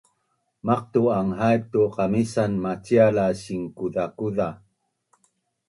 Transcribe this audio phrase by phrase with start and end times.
[0.65, 4.49] Maqtu’an haip tu qamisan macial la sinkuzakuza